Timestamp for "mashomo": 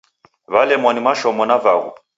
1.05-1.41